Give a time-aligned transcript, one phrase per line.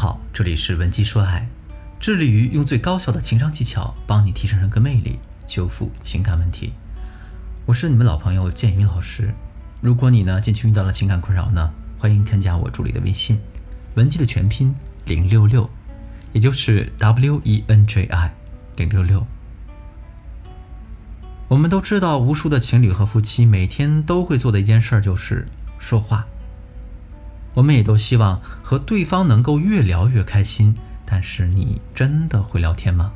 [0.00, 1.48] 好，这里是文姬说爱，
[1.98, 5.18] 致力于用最高效的情商技巧帮你提升人格魅力，
[5.48, 6.72] 修复情感问题。
[7.66, 9.34] 我是你们老朋友建云老师。
[9.80, 13.40] 如果你呢近期遇到了情感困扰呢，欢迎添加我助理的微信，
[13.96, 14.72] 文姬的全拼
[15.04, 15.68] 零六六，
[16.32, 18.32] 也就是 W E N J I
[18.76, 19.26] 零六六。
[21.48, 25.44] 我们都知道，无数的情侣和夫妻每天都会做的一件事就是
[25.80, 26.24] 说话。
[27.58, 30.72] 我们也都希望和对方能够越聊越开心，
[31.04, 33.10] 但是你真的会聊天吗？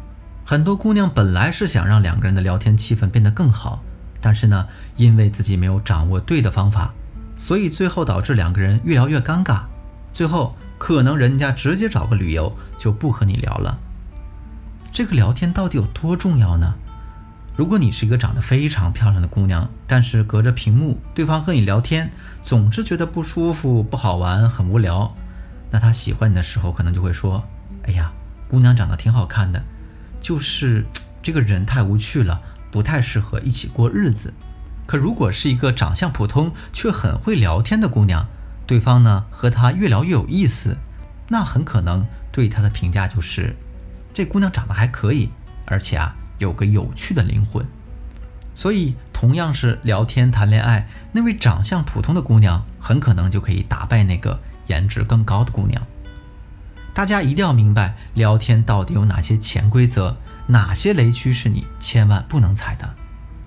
[0.44, 3.80] 很多姑娘本来是想让两个人的聊天气氛变得更好，
[4.20, 6.92] 但是呢，因为自己没有掌握对的方法，
[7.36, 9.60] 所以最后导致两个人越聊越尴尬，
[10.12, 13.78] 最后可能人家直接找个理由就不和你聊了。
[14.92, 16.74] 这个聊天到底有多重要呢？
[17.54, 22.10] 如果你是一个长得非常漂亮的姑娘，但是隔着屏幕，对方和你聊天
[22.42, 25.14] 总是觉得不舒服、不好玩、很无聊，
[25.70, 27.44] 那他喜欢你的时候，可能就会说
[27.84, 28.10] ：“哎呀，
[28.48, 29.62] 姑娘长得挺好看的，
[30.18, 30.82] 就是
[31.22, 34.32] 这个人太无趣了，不太适合一起过日子。”
[34.88, 38.26] 可如果是一个长相普通却很会聊天的姑娘，
[38.66, 40.74] 对方呢和她越聊越有意思，
[41.28, 43.54] 那很可能对她的评价就是
[44.14, 45.28] ：“这姑娘长得还可以，
[45.66, 47.64] 而且啊。”有个有趣的灵魂，
[48.52, 55.80] 所以同样是聊天谈恋爱，那位长相普通的姑娘很可能就可以打败那个颜值更高的姑娘。
[56.92, 60.16] 大家一定要明白，聊天到底有哪些潜规则，
[60.48, 62.92] 哪些雷区是你千万不能踩的。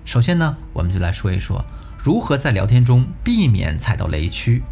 [0.06, 1.62] 首先呢，我们就来说一说
[2.02, 4.62] 如何在聊天中避免踩到雷区，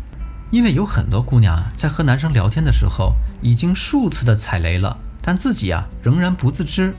[0.50, 6.94] 因为有很多姑娘啊，在和男生聊天的时候，已经数次的踩雷了，但自己啊仍然不自知。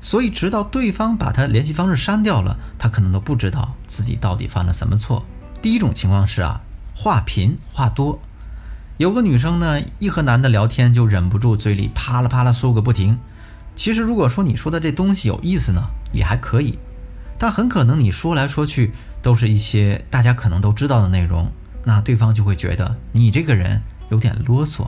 [0.00, 5.24] 所以，直到对方把他联系方式删掉了，他可能都不知道自己到底犯了什么错。
[5.60, 6.60] 第一种情况是啊，
[6.94, 8.18] 话频话多。
[8.96, 13.18] 有个女生呢，一和男的聊天就忍不住嘴里啪啦啪啦说个不停。
[13.76, 15.82] 其实，如果说你说的这东西有意思呢，
[16.12, 16.78] 也还可以，
[17.38, 18.92] 但很可能你说来说去
[19.22, 21.50] 都是一些大家可能都知道的内容，
[21.84, 24.86] 那对方就会觉得你这个人有点啰嗦。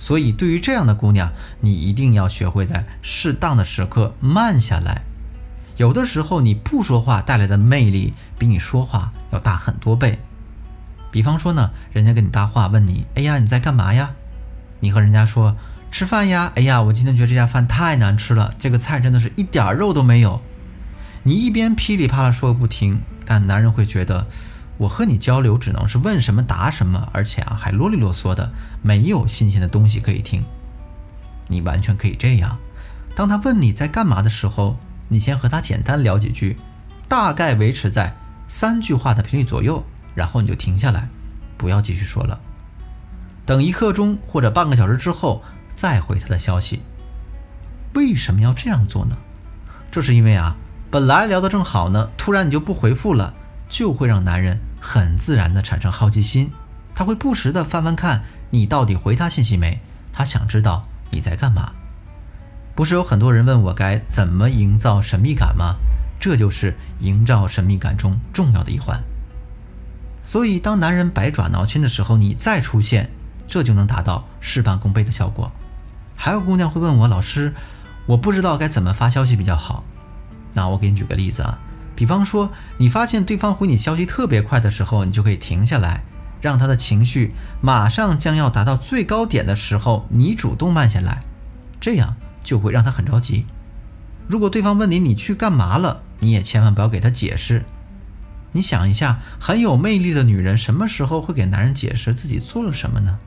[0.00, 1.30] 所以，对于这样的姑娘，
[1.60, 5.02] 你一定要学会在适当的时刻慢下来。
[5.76, 10.18] 有的时候，你不说话带来的魅力比你说话要大很多倍。
[11.10, 14.12] 比方说呢，人家跟你搭话，问你：“哎呀，你在干嘛呀？”
[14.80, 15.54] 你和人家说
[15.92, 16.50] ：“吃饭呀。
[16.56, 20.40] ”“哎呀，我今天觉得这家饭太难吃了，这个菜真的是一点肉都没有。”
[21.24, 24.26] 你一边噼里啪啦说个不停，但男人会觉得。
[24.80, 30.42] 我和你交流只能是问什么答什么，而且啊还啰里啰嗦的，没有新鲜的东西可以听。
[31.48, 32.56] 你完全可以这样：
[33.14, 36.56] 当他问你在干嘛的时候，你先和他简单聊几句，
[37.06, 38.16] 大概维持在
[38.48, 41.06] 三句话的频率左右，然后你就停下来，
[41.58, 42.40] 不要继续说了。
[43.44, 46.80] 等一刻钟或者半个小时之后再回他的消息。
[47.92, 49.14] 为什么要这样做呢？
[49.92, 50.56] 这是因为啊，
[50.90, 53.34] 本来聊得正好呢，突然你就不回复了，
[53.68, 54.58] 就会让男人。
[54.80, 56.50] 很自然地产生好奇心，
[56.94, 59.78] 他会不时地翻翻看你到底回他信息没，
[60.12, 61.72] 他想知道你在干嘛。
[62.74, 65.76] 不是有很多人问我该怎么营造神秘感吗？
[66.18, 69.00] 这就是营造神秘感中重要的一环。
[70.22, 73.10] 所以当男人百爪挠心的时候，你再出现，
[73.46, 75.50] 这就能达到事半功倍的效果。
[76.14, 77.54] 还有姑娘会问我，老师，
[78.06, 79.84] 我不知道该怎么发消息比较好。
[80.52, 81.58] 那我给你举个例子啊。
[82.00, 86.02] 比方说，你发现对方回你消息特别快的时候，你就可以停下来，
[86.40, 91.20] 让他的情绪马上将要达到最高点的时候，你主动慢下来，
[91.78, 93.44] 这样就会让他很着急。
[94.26, 97.66] 如果对方问你你去干嘛了，你也千万不要给他解释。
[98.52, 103.18] 你想一下，很有魅力的女人什么时候会给男人解释自己做了什么呢？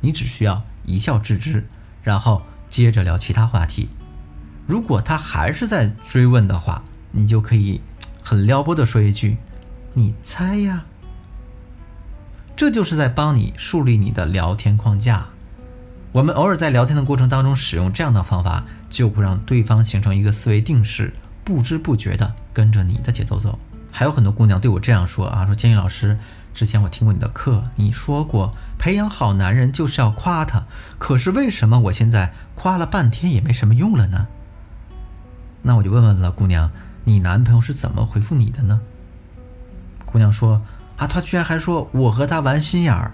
[0.00, 1.68] 你只需要一笑置之，
[2.02, 3.90] 然后接着聊其他话题。
[4.66, 6.82] 如果他还是在追问的话，
[7.12, 7.82] 你就可以。
[8.28, 9.38] 很撩拨的说一句
[9.94, 10.84] ：“你猜呀。”
[12.54, 15.24] 这就是在帮你树立你的聊天框架。
[16.12, 21.10] 我们偶尔在聊天的过程当中使用这样的方法，就会让对方形成一个思维定式，
[21.42, 23.58] 不知不觉的跟着你的节奏走。
[23.90, 26.18] 还有很多姑娘对我这样说啊：“说建议老师，
[26.52, 30.64] 之前我听过你的课，你说过培养好男人就是要夸他，
[30.98, 34.26] 可是为什么我现在夸了半天也没什么用了呢？”
[35.64, 36.70] 那我就问问了，姑娘。
[37.08, 38.78] 你男朋友是怎么回复你的呢？
[40.04, 40.60] 姑娘说
[40.98, 43.12] ：“啊，他居然还说我和他玩心眼儿，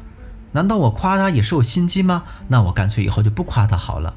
[0.50, 2.24] 难道我夸他也是有心机吗？
[2.48, 4.12] 那我干脆以后就不夸他好了。”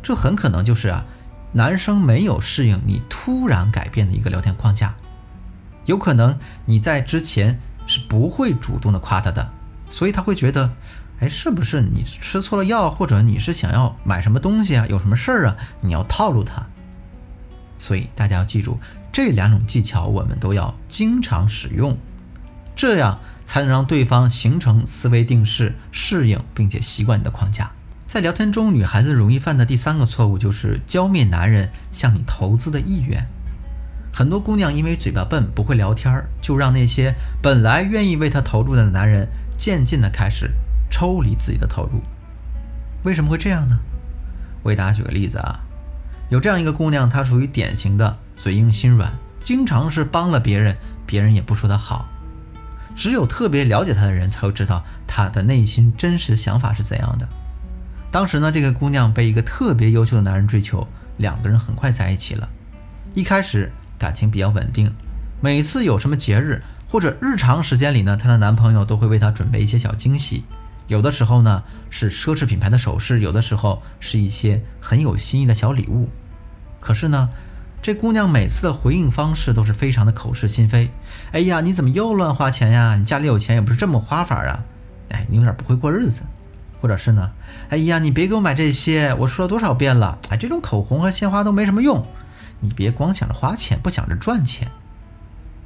[0.00, 1.04] 这很可能就是啊，
[1.50, 4.94] 男生没有适应你突然改变的一个聊天框架，
[5.86, 7.58] 有可能你在之前
[7.88, 9.50] 是不会主动的夸他的，
[9.90, 10.70] 所以他会觉得
[11.18, 14.86] 哎，是不是你吃错了药，或者你是想要买什么东西啊？
[14.88, 15.56] 有什么事儿啊？
[15.80, 16.64] 你要套路他。
[17.78, 18.78] 所以大家要记住
[19.12, 21.96] 这两种技巧，我们都要经常使用，
[22.74, 27.70] 这样才能让对方形成思维定势、适应并且习惯你的框架。
[28.08, 33.26] 在聊天中，女孩子容易犯的第三个错误就是浇灭男人向你投资的意愿。
[34.12, 40.50] 很多姑娘因为嘴巴笨，不会聊天，就让那些本来愿意为她投入的男人渐渐的开始
[40.90, 42.00] 抽离自己的投入。
[43.02, 43.78] 为什么会这样呢？
[44.62, 45.60] 我给大家举个例子啊。
[46.28, 49.12] 有这样一个姑娘，她属于典型的嘴硬心软，
[49.44, 50.76] 经常是帮了别人，
[51.06, 52.06] 别人也不说她好。
[52.96, 57.28] 只有特别了解她的人才会知道她的内心真实想法是怎样的。
[58.10, 60.86] 当时呢，这个姑娘被一个特别优秀的男人追求，
[61.18, 62.48] 两个人很快在一起了。
[63.14, 64.90] 一开始感情比较稳定，
[65.40, 70.44] 每次有什么节日或者日常时间里呢，她的男朋友都会为她准备一些小惊喜。
[70.86, 76.08] 有的时候呢是奢侈品牌的首饰，有的时候是一些很有心意的小礼物。
[76.80, 77.28] 可是呢，
[77.82, 80.90] 这姑娘每次的回应方式都是非常的口是心非。
[81.32, 82.96] 哎呀，你怎么又乱花钱呀？
[82.96, 84.64] 你家里有钱也不是这么花法啊！
[85.08, 86.22] 哎，你有点不会过日子。
[86.78, 87.32] 或者是呢，
[87.70, 90.18] 哎呀，你别给我买这些，我说了多少遍了？
[90.28, 92.06] 哎，这种口红和鲜花都没什么用，
[92.60, 94.68] 你别光想着花钱，不想着赚钱。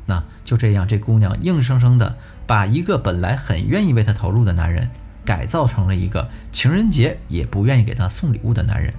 [0.06, 2.16] 那就这样，这姑娘硬生生的
[2.46, 4.88] 把一个本来很愿意为她投入的男人。
[5.25, 8.93] 改造成了一个情人节也不愿意给他送礼物的男人，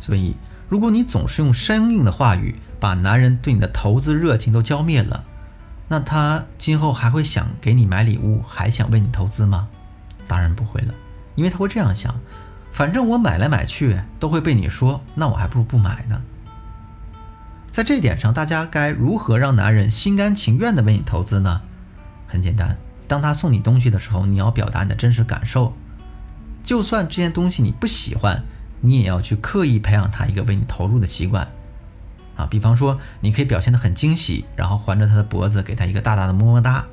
[0.00, 0.36] 所以
[0.68, 5.24] 如果你总是用生硬的话语把男人对你的投资热情都浇灭了，
[5.88, 9.68] 那他今后还会想给你买礼物，还想为你投资吗？
[10.28, 10.94] 当然不会了，
[11.34, 12.14] 因为他会这样想：
[12.72, 16.20] 反正我买来买去都会被你说，那我还不如不买呢。
[17.70, 21.60] 在这一点上，大家该如何让男人心甘情愿地为你投资呢？
[22.26, 22.76] 很简单。
[23.10, 25.72] 当他送你东西的时候，你要表达你的真实感受。
[26.62, 28.40] 就算这件东西你不喜欢，
[28.80, 31.44] 你也要去刻意培养他一个为你投入的习惯。
[32.36, 36.86] 啊，比方说，你可以表现的很惊喜，然后环着他的脖子，给他一个大大的么么哒。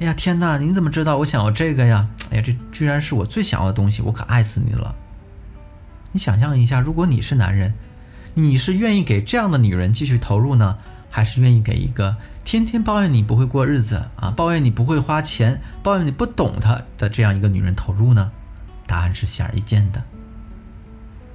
[0.00, 0.56] 哎呀，天哪！
[0.56, 2.08] 你怎么知道我想要这个呀？
[2.30, 4.94] 哎呀，这居然是我最想要的东西，我可爱死你了！
[6.10, 7.74] 你想象一下，如果你是男人，
[8.32, 10.78] 你是愿意给这样的女人继续投入呢？
[11.10, 12.16] 还是愿意给一个
[12.48, 18.32] 天天抱怨你不会过日子啊，抱怨你不会花钱，抱怨你不懂他的这样一个女人投入呢？
[18.86, 20.02] 答案是显而易见的。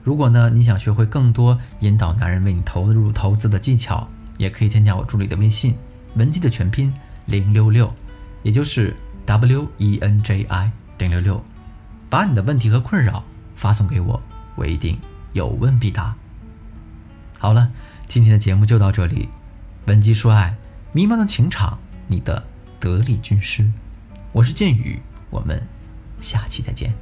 [0.03, 5.75] 如果呢，你想学会更多引导男人为你投入投资的技巧，也可以添加我助理的微信
[6.15, 6.91] 文姬的全拼
[7.27, 7.93] 零六六，
[8.41, 8.95] 也就是
[9.27, 11.43] W E N J I 零六六，
[12.09, 13.23] 把你的问题和困扰
[13.55, 14.19] 发送给我，
[14.55, 14.97] 我一定
[15.33, 16.15] 有问必答。
[17.37, 17.69] 好了，
[18.07, 19.29] 今天的节目就到这里。
[19.85, 20.55] 文姬说爱，
[20.95, 21.75] 迷茫的情场，
[22.07, 22.45] 你的
[22.79, 23.67] 得力军师，
[24.31, 25.01] 我是剑宇，
[25.31, 25.59] 我们
[26.21, 26.93] 下期再见。